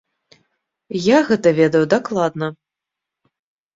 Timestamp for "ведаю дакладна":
1.59-2.47